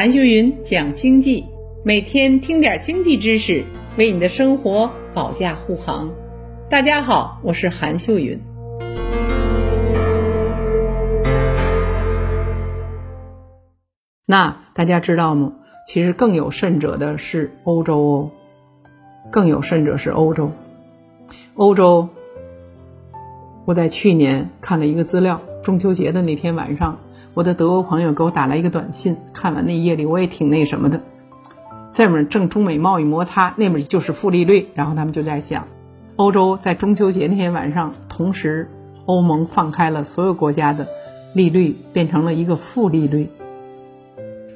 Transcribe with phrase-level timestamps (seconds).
[0.00, 1.44] 韩秀云讲经济，
[1.82, 3.64] 每天听点经济知识，
[3.96, 6.08] 为你的生活保驾护航。
[6.70, 8.40] 大家好，我是韩秀云。
[14.24, 15.54] 那大家知道吗？
[15.88, 18.30] 其实更有甚者的是欧洲哦，
[19.32, 20.52] 更有甚者是欧洲。
[21.56, 22.08] 欧洲，
[23.64, 27.00] 我在去年看了一个资料，中秋节的那天晚上。
[27.38, 31.02] 我的德国朋友给我打来一个短信，看完那夜里我也挺那什么的。
[31.92, 35.68] 这面正中美贸易摩擦，那面就是负利率，然后他们就在想，
[36.16, 38.68] 欧洲在中秋节那天晚上，同时
[39.06, 40.88] 欧盟放开了所有国家的
[41.32, 43.30] 利率，变成了一个负利率，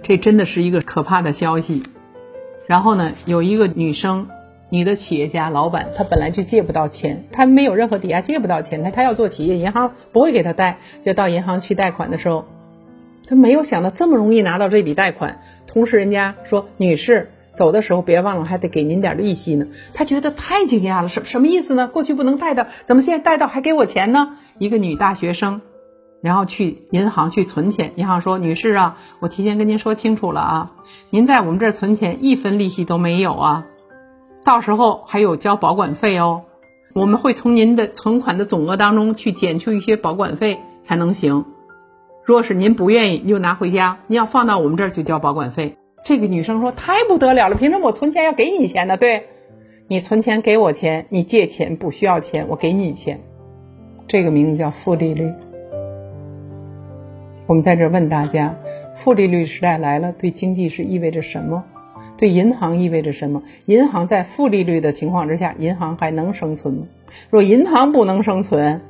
[0.03, 1.85] 这真的是一个可怕的消息。
[2.67, 4.27] 然后呢，有一个女生，
[4.71, 12.45] 女的企业家老板，她本来就借不到钱，她没有任何抵押，借不到钱，她她要做企业，银行不会给她贷，就到银行去贷款的时候。
[13.27, 19.67] 他没有想到这么容易拿到这笔贷款，同时人家说女士走的时候别忘了还得给您点利息呢。
[19.95, 21.89] 他觉得太惊讶了，什什么意思呢？
[21.89, 24.39] 过去不能贷的，怎么现在贷到还给我钱呢？
[24.59, 25.61] 一个女大学生，
[26.21, 30.73] 然后去银行去存钱，银行说女士啊，我提前跟您说清楚了啊，
[31.11, 33.67] 您在我们这儿存钱一分利息都没有啊，
[34.45, 36.43] 到时候还有交保管费哦，
[36.95, 41.45] 我们会从您的存款的总额当中去减去一些保管费才能行。
[42.25, 43.99] 若是您不愿意，你就拿回家。
[44.07, 45.77] 你要放到我们这儿就交保管费。
[46.05, 48.97] 这个女生说：“太不得了了，凭什么我存钱要给你钱呢？
[48.97, 49.25] 对，
[49.89, 53.21] 你存钱给我钱，你借钱不需要钱，我给你钱。
[54.07, 55.33] 这个名字叫负利率。
[57.47, 58.57] 我们在这问大家：
[58.95, 61.65] 负利率时代来了，对经济是意味着什么？
[62.17, 63.43] 对银行意味着什么？
[63.67, 66.87] 银行在负利率的情况之下，银行还能生存吗？
[67.31, 68.81] 若银行不能生存？”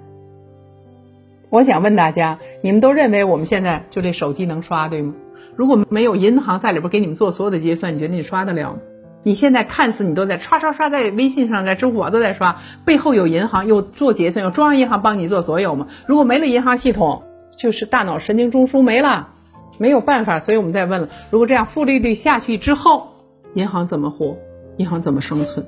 [1.52, 5.12] 我想问大家，你们都认为我们现在就这手机能刷对吗？
[5.54, 8.78] 如果没有银行在里边给你们做所有的结算，你觉得你刷得了吗？
[9.22, 12.56] 你现在看似你都在刷刷刷，在微信上，在支付宝都在刷，
[12.86, 15.88] 背后有银行又做结算，有中央银行帮你做所有吗？
[16.06, 19.28] 如果没了银行系统，就是大脑神经中枢没了，
[19.76, 20.40] 没有办法。
[20.40, 23.08] 所以我们在问了，如果这样负利率下去之后，
[23.52, 24.38] 银行怎么活？
[24.78, 25.66] 银行怎么生存？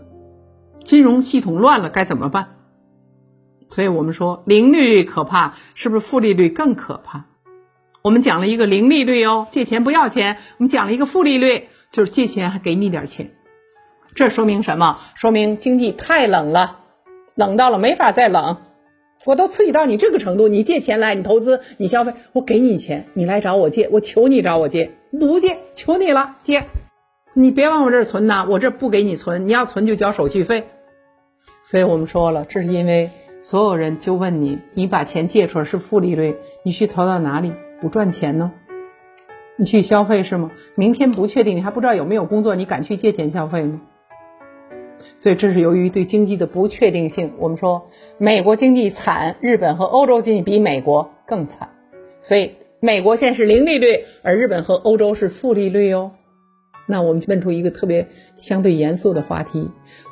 [0.83, 2.47] 金融系统乱了该怎么办？
[3.69, 7.25] 所以我们说零利率可怕，是不是负利率更可怕？
[8.03, 13.31] 我们讲了一个零利率哦，借钱不要钱；我们讲了一个负利率，就是借钱还给你点钱。
[14.15, 14.99] 这说明什么？
[15.15, 16.81] 说明经济太冷了，
[17.35, 18.59] 冷到了没法再冷。
[19.25, 26.67] 我都刺激到你这个程度，你借钱来，你投资，你消费，我给你钱，你来找我借，我求你找我借，不借，求你了，借。
[27.33, 30.69] 你别往我这儿存呐，我这不给你存，你要存就交手续费。
[31.63, 33.11] 所以我们说了，这是因为。
[33.45, 38.53] 所有人就问你：你把钱借出来是负利率，你去投到哪里不赚钱呢？
[39.59, 40.51] 你去消费是吗？
[40.77, 43.83] 明天不确定，你还不知道有没有工作，你敢去借钱消费吗？
[45.19, 47.35] 所以这是由于对经济的不确定性。
[47.39, 51.69] 我们说美国经济惨，日本和欧洲经济比美国更惨。
[52.21, 56.13] 所以美国现在是零利率，而日本和欧洲是负利率哦。
[56.87, 59.69] 那我们问出一个特别相对严肃的话题：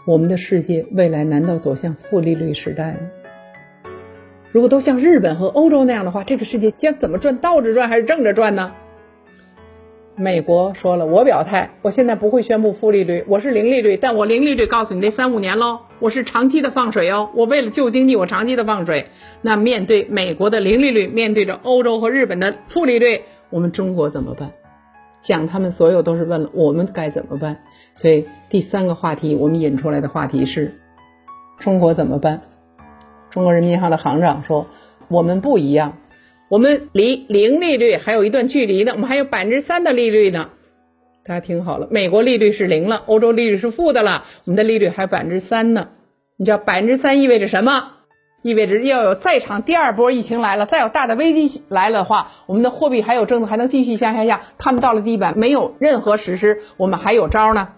[0.07, 2.99] 我们的世界未来难道走向负利率时代吗？
[4.53, 7.39] 如果都像日本和欧洲那样的话，这个世界将怎么转？
[7.39, 8.73] 倒着转还是正着转呢？
[10.15, 19.07] 美国说了，我表态，我现在不会宣布负利率，我是零利率，但我零利率告诉你这三五年喽，我是长期的放水哦，我为了救经济，我长期的放水。
[19.41, 24.53] 那面对美国的零利率，面对着欧洲和日本的负利率，我们中国怎么办？
[25.23, 27.63] 讲他们所有都是问了我们该怎么办。
[27.93, 30.75] 所以第三个话题，我们引出来的话题是，
[31.59, 32.43] 中国怎么办？
[33.33, 34.67] 中国人民银行的行长说
[35.09, 35.97] ：“我们不一样，
[36.51, 40.51] 我们离零利率还有一段距离呢，我们还有百分之三的利率呢。
[41.25, 45.89] 大家听好了，美国利率是零了，欧洲利率是负的了，我们的利率还有百分之三呢。
[46.37, 47.93] 你知道百分之三意味着什么？
[48.43, 54.43] 意味着要有再场第二波疫情来了，再有大的危机来了的话，我们的货币还有政策还能继续向下下。
[54.59, 57.69] 他们到了地板没有任何实施，我们还有招呢。”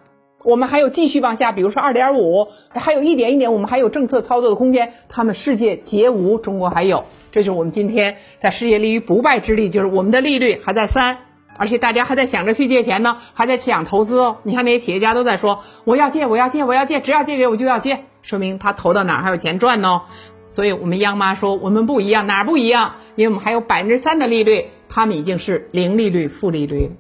[0.45, 4.93] 我们还有继续往下，比如说二点五，还有一点一点，我们还有政策操作的空间。
[5.09, 11.17] 他们世界皆无，中国还有，这就是我们今天在世界立于不败之地，就是我们的利率还在三，
[11.57, 14.37] 而且大家还在想着去借钱呢，还在想投资哦。
[14.43, 20.03] 你看那些企业家都在说，我要借，我要借，我要借，只要借给我就要借，说明他投到哪儿还有钱赚呢。
[20.45, 22.97] 所以我们央妈说我们不一样，哪儿不一样？
[23.17, 26.91] 因为我们还有百分之三的利率，他们已经是零利率、负利率。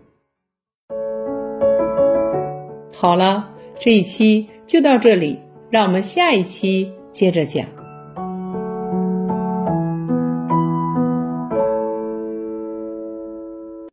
[2.96, 5.38] 好了，这一期就到这里，
[5.68, 7.66] 让我们下一期接着讲。